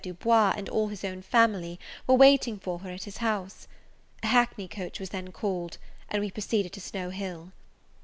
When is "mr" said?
7.51-7.87